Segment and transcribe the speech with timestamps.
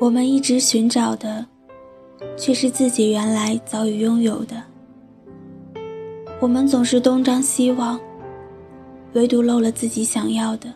[0.00, 1.44] 我们一直寻找的，
[2.34, 4.56] 却是自己原来早已拥有的。
[6.40, 8.00] 我们总是东张西望，
[9.12, 10.72] 唯独漏了自己想要的。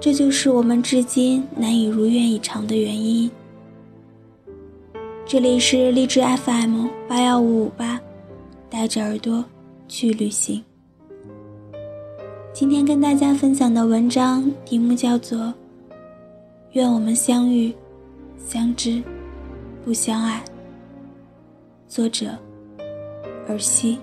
[0.00, 3.30] 这就是我们至今难以如愿以偿的原因。
[5.24, 8.00] 这里是励志 FM 八幺五五八，
[8.68, 9.44] 带着耳朵
[9.86, 10.60] 去旅行。
[12.52, 15.38] 今天跟大家分享的文章题目叫做
[16.74, 17.72] 《愿我们相遇、
[18.36, 19.00] 相知、
[19.84, 20.42] 不相爱》，
[21.86, 22.36] 作者
[23.48, 24.00] 尔西。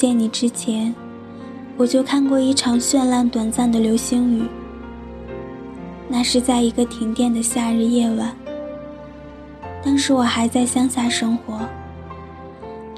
[0.00, 0.94] 见你之前，
[1.76, 4.44] 我就看过一场绚烂短暂的流星雨。
[6.08, 8.34] 那是在一个停电的夏日夜晚，
[9.84, 11.60] 当时我还在乡下生活，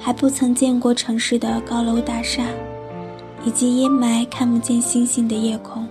[0.00, 2.44] 还不曾见过城市的高楼大厦，
[3.44, 5.84] 以及阴霾看不见星星的夜空。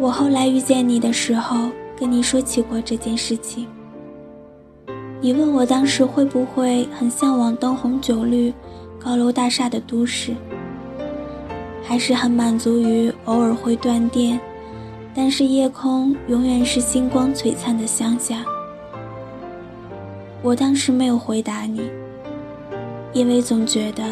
[0.00, 3.66] 我后来遇见你的时候，跟你说起过这件事情。
[5.20, 8.52] 你问我当时会不会很向往灯红酒绿、
[9.04, 10.34] 高楼大厦的都市，
[11.82, 14.40] 还是很满足于偶尔会断电，
[15.14, 18.42] 但是夜空永远是星光璀璨的乡下？
[20.40, 21.82] 我当时没有回答你，
[23.12, 24.02] 因为总觉得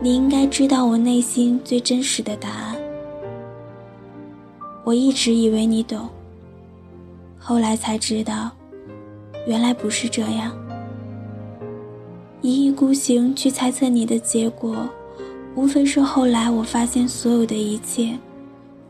[0.00, 2.76] 你应该知道我内心最真实的答案。
[4.82, 6.08] 我一直以为你懂，
[7.38, 8.50] 后来才知道。
[9.46, 10.52] 原来不是这样，
[12.42, 14.88] 一意孤行去猜测你的结果，
[15.54, 18.16] 无非是后来我发现所有的一切，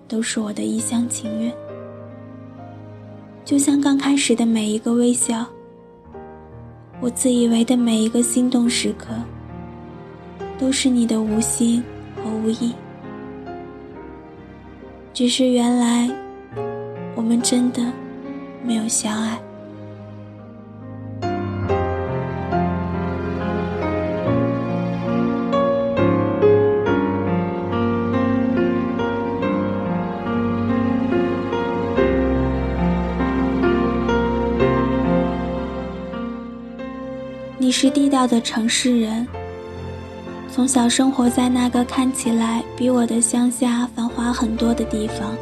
[0.07, 1.53] 都是我的一厢情愿。
[3.45, 5.45] 就像刚开始的每一个微笑，
[7.01, 9.09] 我自以为的每一个心动时刻，
[10.57, 11.83] 都是你的无心
[12.17, 12.73] 和无意。
[15.13, 16.09] 只是原来，
[17.17, 17.83] 我们真的
[18.65, 19.37] 没有相爱。
[37.83, 39.27] 是地道的城市人，
[40.53, 45.35] 从小生活在那个看起来比我的乡下繁华很多的地方。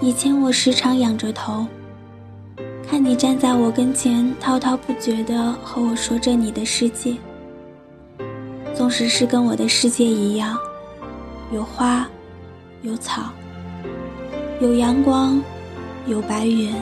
[0.00, 1.64] 以前我时常仰着头，
[2.90, 7.14] 看你站在我跟前，滔滔不绝地和我说着你的世界。
[8.74, 10.58] 纵使是跟我的世界一样，
[11.52, 12.04] 有花，
[12.82, 13.30] 有草，
[14.60, 15.40] 有阳光，
[16.08, 16.74] 有白云。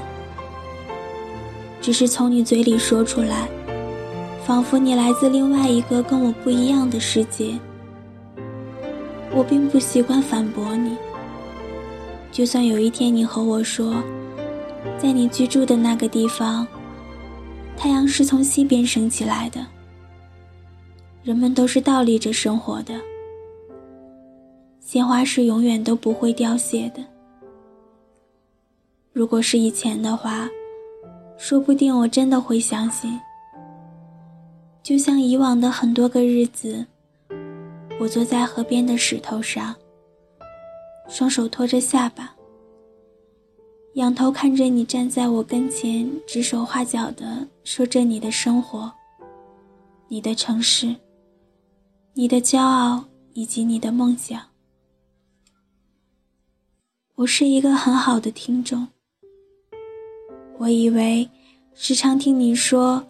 [1.82, 3.46] 只是从你嘴里说出来，
[4.46, 7.58] 仿佛你来自另外一个跟我不一样的世界。
[9.34, 10.96] 我并不习惯反驳你。
[12.30, 13.92] 就算有一天你和我说，
[14.98, 16.64] 在你居住的那个地方，
[17.76, 19.66] 太阳是从西边升起来的，
[21.24, 22.94] 人们都是倒立着生活的，
[24.78, 27.02] 鲜花是永远都不会凋谢的。
[29.12, 30.48] 如果是以前的话。
[31.38, 33.20] 说不定我真的会相信，
[34.86, 36.86] 就像以往的很多个日子，
[37.98, 39.74] 我坐在河边的石头上，
[41.08, 42.32] 双手托着下巴，
[43.94, 48.92] 仰头看着你站在我跟前，指手画脚的说着你的生活、
[50.06, 50.94] 你的城市、
[52.14, 54.40] 你的骄傲以及你的梦想。
[57.16, 58.86] 我是一个很好的听众。
[60.58, 61.28] 我以为，
[61.74, 63.04] 时常听你说，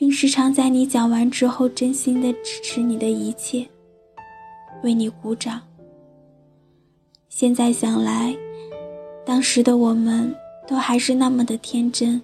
[0.00, 3.66] 并时常在你讲完之后，真心的支持你的一切，
[4.82, 5.60] 为你鼓掌。
[7.28, 8.34] 现在想来，
[9.26, 10.34] 当时的我们
[10.66, 12.18] 都还是那么的天真。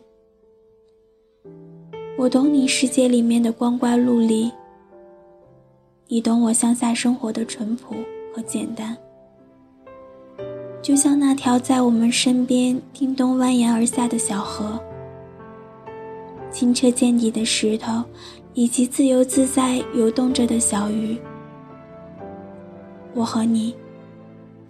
[2.17, 4.51] 我懂你世界里面的光怪陆离，
[6.09, 7.95] 你懂我乡下生活的淳朴
[8.35, 8.97] 和简单。
[10.81, 14.83] 就像那条在我们身边叮咚蜿蜒而下的小河，
[16.57, 18.03] 清澈见底的石头，
[18.55, 21.15] 以及自由自在游动着的小鱼。
[23.13, 23.77] 我和你，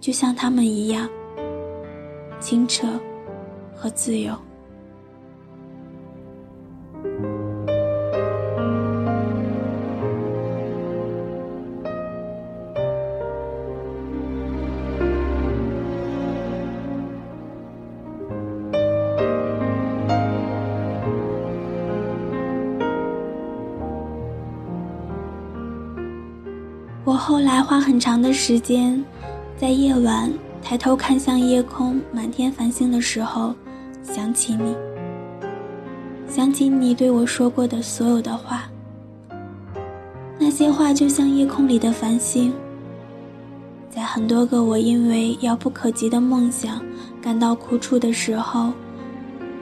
[0.01, 1.07] 就像他们一样，
[2.41, 2.85] 清澈
[3.73, 4.37] 和自由。
[27.17, 29.03] 我后来花很长的时间，
[29.57, 30.31] 在夜晚
[30.61, 33.55] 抬头看向夜空，满天繁星的时候，
[34.03, 34.75] 想起你，
[36.29, 38.69] 想起你对我说过的所有的话。
[40.37, 42.53] 那些话就像夜空里的繁星，
[43.89, 46.79] 在很多个我因为遥不可及的梦想
[47.19, 48.71] 感到苦楚的时候，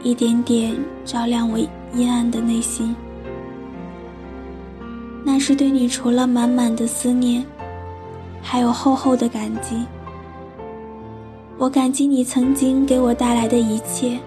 [0.04, 0.76] 一点点
[1.06, 1.58] 照亮我
[1.94, 2.94] 阴暗的内心。
[5.28, 7.44] 那是对你除了满满的思念，
[8.44, 9.84] 还有厚厚的感激。
[11.58, 14.20] 我感激你曾经给我带来的一切，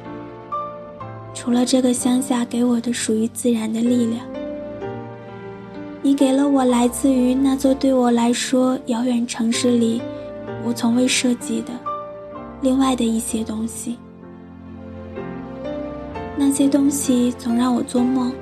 [1.32, 4.26] 除了这个乡下给我的属于自然的力量。
[6.02, 10.02] 你给了我来自于那座对我来说遥远城市里，
[10.64, 11.72] 我从未涉及的
[12.60, 13.96] 另外的一些东西。
[16.36, 18.32] 那些东西总让我做梦，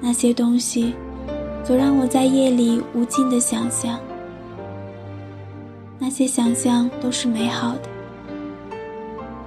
[0.00, 0.94] 那些东西
[1.62, 3.98] 总让我在夜里无尽的想象。
[5.98, 7.88] 那些想象都是美好的，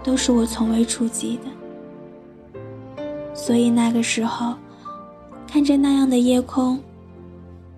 [0.03, 3.03] 都是我从未触及的。
[3.33, 4.53] 所以那个时候。
[5.45, 6.79] 看着那样的夜空，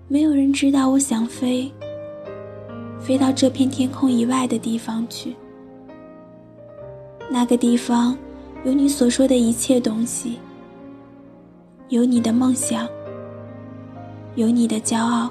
[0.08, 1.70] 没有人知道我想飞，
[2.98, 5.36] 飞到这片天空以外的地方去。
[7.28, 8.16] 那个地方
[8.64, 10.38] 有你所说的一切东西，
[11.88, 12.84] 有你的梦想，
[14.34, 15.30] 有你的骄傲，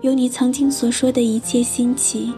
[0.00, 2.34] 有你曾经所说的一切新奇。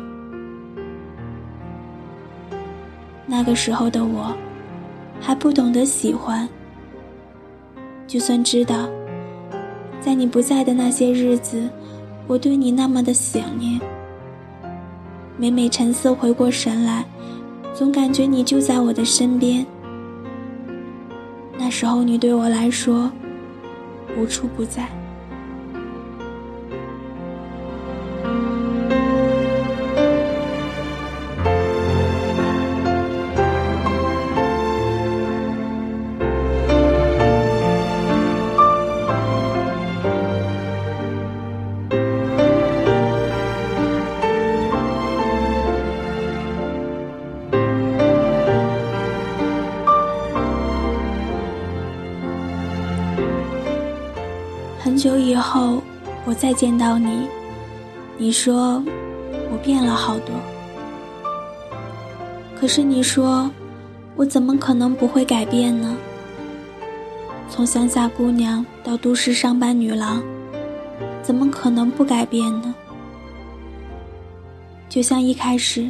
[3.25, 4.37] 那个时候的我，
[5.23, 6.47] 还不懂得喜欢。
[8.07, 8.87] 就算知道，
[9.99, 11.67] 在你不在的那些日子，
[12.27, 13.81] 我对你那么的想念。
[15.39, 17.07] 每每沉思回过神来，
[17.73, 19.65] 总感觉你就在我的身边。
[21.71, 23.13] 那时候你对我来说，
[24.19, 24.89] 无处不在。
[56.51, 57.29] 再见到你，
[58.19, 58.83] 你说
[59.53, 60.35] 我变了好多。
[62.59, 63.49] 可是你说，
[64.17, 65.97] 我怎么可能不会改变呢？
[67.49, 70.21] 从乡下姑娘到都市上班女郎，
[71.23, 72.75] 怎么可能不改变呢？
[74.89, 75.89] 就像一开始，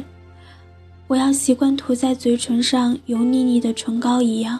[1.07, 4.59] 我要习惯涂在嘴唇上油腻腻的唇膏一样。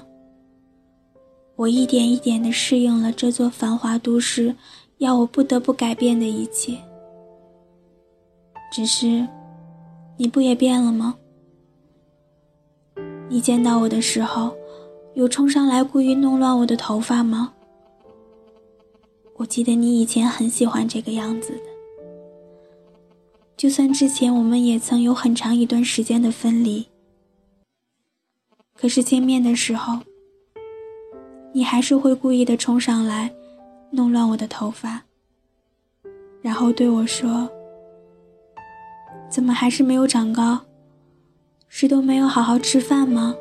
[1.57, 4.55] 我一点一点的适应了这座繁华都市，
[5.01, 6.77] 要我不得不改变的一切。
[8.71, 9.27] 只是，
[10.15, 11.17] 你不也变了吗？
[13.27, 14.55] 你见到我的时候，
[15.15, 17.51] 有冲上来故意弄乱我的头发吗？
[19.37, 21.63] 我记得你以前很喜欢这个样子的。
[23.57, 26.85] 就算之前我们也曾有很长一段时间的分离，
[28.75, 29.99] 可是见面的时候。
[31.53, 33.33] 你还是会故意的冲上来，
[33.91, 35.03] 弄乱我的头发，
[36.41, 37.49] 然后对我说
[39.29, 40.59] ：“怎么还是没有长高？
[41.67, 43.35] 是都没有好好吃饭吗？”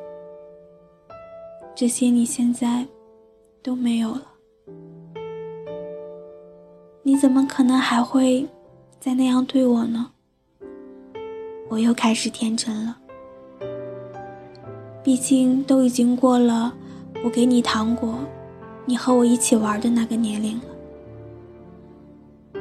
[1.75, 2.85] 这些你现在
[3.63, 4.27] 都没有了，
[7.03, 8.47] 你怎么可能还会
[8.99, 10.11] 再那样对我呢？
[11.69, 12.99] 我又开始天真了，
[15.03, 16.75] 毕竟都已经过了。
[17.23, 18.19] 我给你糖果，
[18.91, 20.65] 你和我一起玩的那个年龄了，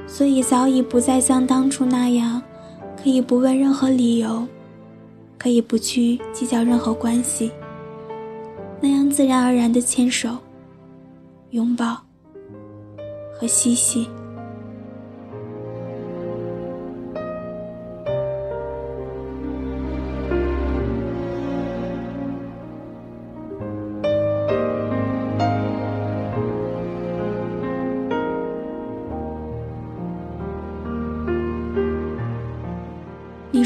[0.06, 2.40] 所以早已不再像当初那样，
[3.02, 4.48] 可以不问任何理由，
[5.40, 7.52] 可以不去计较任何关系，
[8.80, 10.38] 那样自然而然的牵手、
[11.50, 11.98] 拥抱
[13.40, 14.08] 和嬉戏。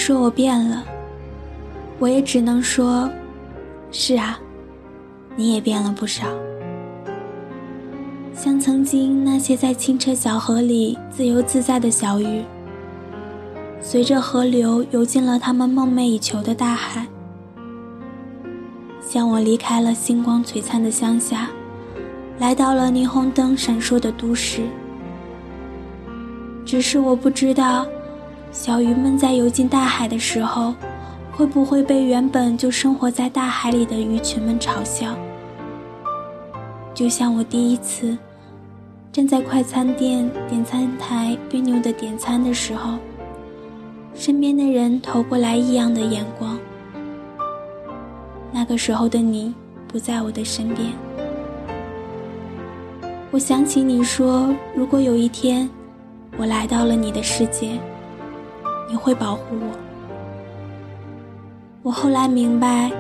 [0.06, 0.84] 说我变了，
[1.98, 3.10] 我也只能说，
[3.90, 4.38] 是啊，
[5.38, 6.28] 你也变了不少。
[8.34, 12.44] 像曾经那些在清澈小河里自由自在的小鱼，
[13.82, 17.08] 随着河流游进了他们梦寐以求的大海。
[19.00, 21.50] 像我离开了星光璀璨的乡下，
[22.40, 24.64] 来到了霓虹灯闪烁的都市。
[26.66, 27.86] 只是我不知道，
[28.54, 30.76] 小鱼们在游进大海的时候，
[31.32, 35.18] 会不会被原本就生活在大海里的鱼群们嘲笑。
[36.94, 38.16] 就像我第一次
[39.12, 43.00] 站在快餐店点餐台别扭的点餐的时候，
[44.14, 46.60] 身边的人投过来异样的眼光。
[48.52, 49.52] 那个时候的你
[49.88, 50.92] 不在我的身边。
[53.32, 55.68] 我想起你说，如果有一天
[56.38, 57.80] 我来到了你的世界，
[58.90, 59.72] 你会保护我。
[61.82, 62.92] 我后来明白，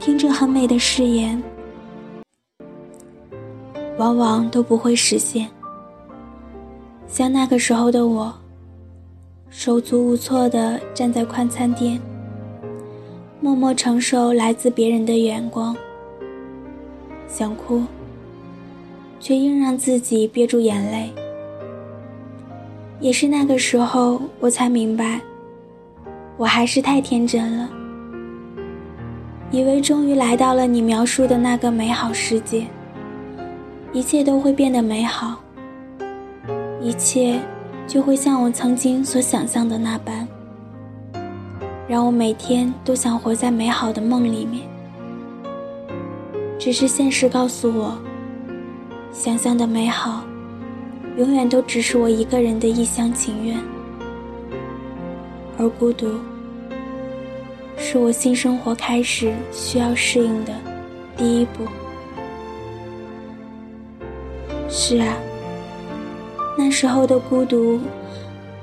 [0.00, 1.42] 听着很美的誓言，
[3.98, 5.48] 往往都不会实现。
[7.06, 8.34] 像那个时候的我，
[9.50, 12.00] 手足无措地站在快餐店，
[13.40, 15.76] 默默承受来自别人的眼光，
[17.28, 17.82] 想哭。
[19.20, 21.08] 却硬让自己憋住眼泪。
[23.02, 25.20] 也是那个时候，我才明白，
[26.36, 27.68] 我还是太天真了，
[29.50, 32.64] 以为终于来到了你描述的那个美好世界，
[33.92, 35.42] 一切都会变得美好，
[36.80, 37.40] 一切
[37.88, 40.28] 就会像我曾经所想象的那般，
[41.88, 44.62] 让我每天都想活在美好的梦里面。
[46.56, 47.98] 只是现实告诉我。
[49.10, 50.22] 想象的美好，
[51.18, 53.58] 永远都只是我一个人的一厢情愿，
[55.58, 56.18] 而孤独，
[57.76, 60.52] 是我新生活开始需要适应的
[61.16, 61.64] 第一步。
[64.68, 65.14] 是啊，
[66.56, 67.78] 那时候的孤独，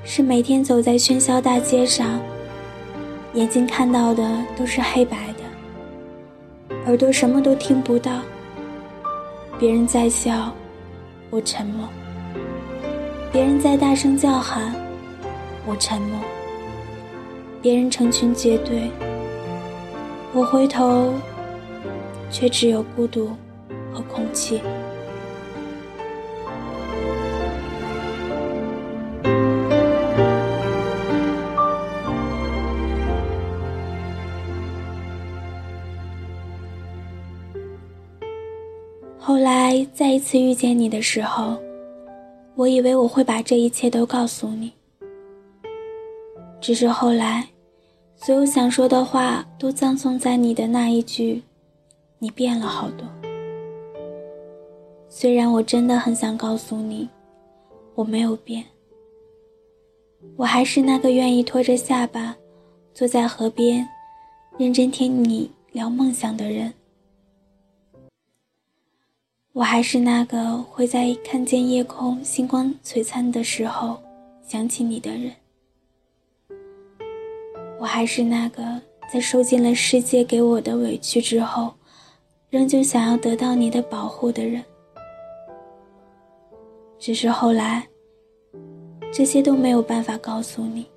[0.03, 2.19] 是每天走在喧嚣大街上，
[3.35, 4.27] 眼睛看到的
[4.57, 8.11] 都是黑白的，耳朵什么都听不到。
[9.59, 10.51] 别人在笑，
[11.29, 11.85] 我沉默；
[13.31, 14.73] 别人在大声叫喊，
[15.65, 16.19] 我沉默；
[17.61, 18.89] 别人成群结队，
[20.33, 21.13] 我回头，
[22.31, 23.29] 却只有孤独
[23.93, 24.59] 和空气。
[39.19, 41.55] 后来再一次遇见你的时候，
[42.59, 44.73] 我以为我会把这一切都告诉你。
[46.59, 47.47] 只是后来，
[48.17, 51.41] 所有想说的话都葬送在你的那一句
[52.19, 53.07] ：“你变了好多。”
[55.07, 57.07] 虽然我真的很想告诉你，
[57.95, 58.65] 我没有变，
[60.35, 62.35] 我还是那个愿意拖着下巴，
[62.93, 63.87] 坐在河边，
[64.57, 66.73] 认真听你聊梦想的人。
[69.59, 74.01] 我还是那个会在看见夜空星光璀璨的时候
[74.41, 75.29] 想起你的人。
[77.77, 78.63] 我还是那个
[79.11, 81.73] 在受尽了世界给我的委屈之后，
[82.49, 84.63] 仍旧想要得到你的保护的人。
[86.97, 87.85] 只是后来，
[89.11, 90.87] 这些都没有办法告诉你。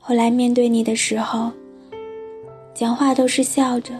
[0.00, 1.52] 后来面对你的时候，
[2.74, 3.94] 讲话都是笑着。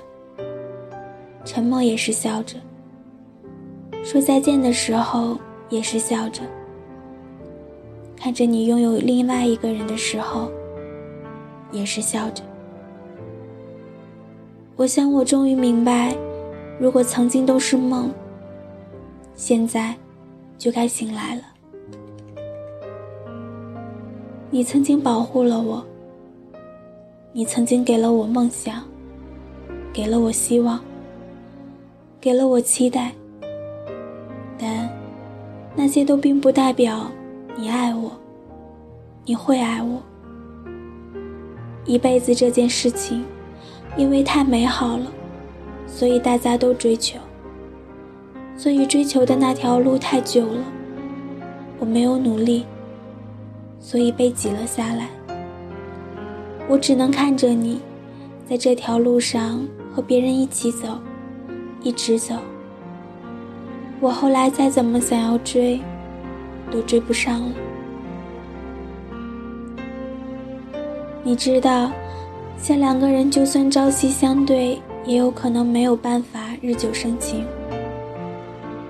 [1.44, 2.56] 沉默也是笑着，
[4.04, 6.42] 说再见的时候也是笑着。
[8.16, 10.50] 看着你拥有另外一个人的时候，
[11.72, 12.42] 也是笑着。
[14.76, 16.14] 我想，我终于明白，
[16.78, 18.10] 如果曾经都是梦，
[19.34, 19.94] 现在
[20.58, 21.42] 就该醒来了。
[24.50, 25.84] 你曾经保护了我，
[27.32, 28.82] 你曾经给了我梦想，
[29.92, 30.78] 给了我希望。
[32.20, 33.12] 给了我期待，
[34.58, 34.90] 但
[35.74, 37.10] 那些都并不代表
[37.56, 38.12] 你爱我，
[39.24, 40.02] 你会爱我。
[41.86, 43.24] 一辈子这件事情，
[43.96, 45.06] 因为太美好了，
[45.86, 47.18] 所以大家都追求。
[48.54, 50.62] 所以追求的那条路太久了，
[51.78, 52.66] 我没有努力，
[53.78, 55.08] 所以被挤了下来。
[56.68, 57.80] 我只能看着你，
[58.46, 60.98] 在这条路上和别人一起走。
[61.82, 62.34] 一直走，
[64.00, 65.80] 我后来再怎么想要追，
[66.70, 67.52] 都追不上了。
[71.22, 71.90] 你知道，
[72.58, 77.46] 像两个人就算朝夕相对，也有可能没有办法日久生情。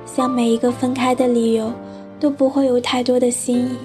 [0.04, 1.72] 像每一个分开的理由，
[2.18, 3.78] 都不会有太多的新意。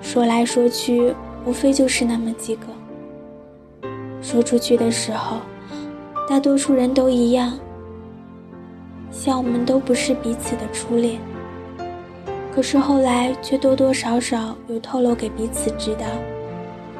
[0.00, 2.66] 说来说去，无非就是那么几个。
[4.22, 5.36] 说出去的时候。
[6.28, 7.58] 大多数人都一样，
[9.10, 11.20] 像我们都不是彼此的初恋。
[12.54, 16.06] 可是后来却多多少少有透露给彼此知道，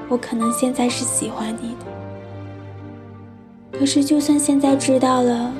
[0.08, 3.78] 我可能现在是喜欢你的。
[3.78, 5.52] 可是就算现在知道了，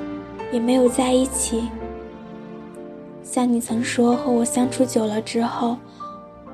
[0.53, 1.69] 也没有在一起。
[3.23, 5.77] 像你曾说，和我相处久了之后，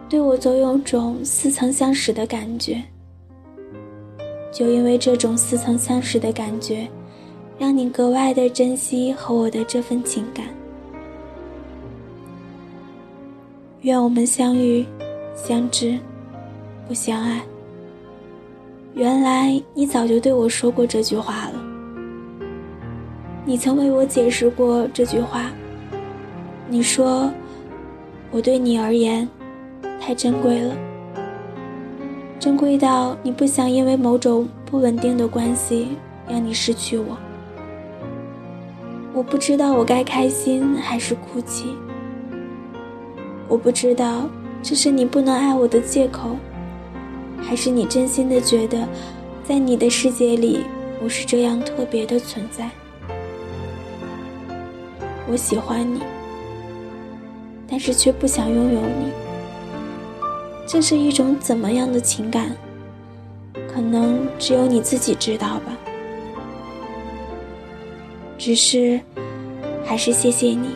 [0.08, 2.82] 对我总有种似曾相识的感觉。
[4.52, 6.88] 就因为这种似曾相识的感觉，
[7.58, 10.46] 让你格外的珍惜和我的这份情感。
[13.82, 14.86] 愿我们相遇、
[15.34, 15.98] 相知、
[16.86, 17.42] 不相爱。
[18.94, 21.62] 原来你早就对我说过这句话了。
[23.44, 25.50] 你曾为我解释过这句话。
[26.68, 27.30] 你说，
[28.30, 29.26] 我对你而言
[30.00, 30.76] 太珍贵了，
[32.38, 35.88] 珍贵到你不想因为某种不稳定的关系
[36.28, 37.16] 让你失去我。
[39.18, 41.74] 我不知道我该开心还是哭泣。
[43.48, 44.30] 我不知道
[44.62, 46.36] 这是你不能爱我的借口，
[47.42, 48.86] 还是你真心的觉得，
[49.42, 50.60] 在你的世界里
[51.02, 52.70] 我是这样特别的存在。
[55.28, 56.00] 我喜欢你，
[57.68, 59.10] 但是却不想拥有你。
[60.64, 62.56] 这是一种怎么样的情感？
[63.66, 65.76] 可能只有你自己知道吧。
[68.38, 69.00] 只是，
[69.84, 70.70] 还是谢谢你，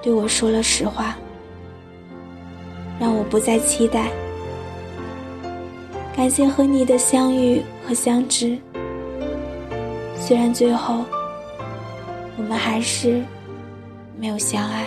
[0.00, 1.16] 对我说了实话。
[3.00, 4.10] 让我不再期待。
[6.14, 8.56] 感谢和你的相遇和相知，
[10.14, 11.04] 虽然最后
[12.36, 13.22] 我们还是
[14.16, 14.86] 没有相爱。